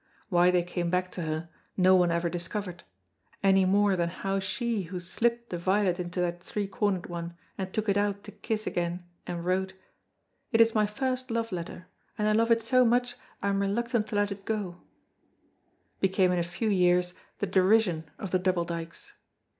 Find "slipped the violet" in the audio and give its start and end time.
4.99-5.99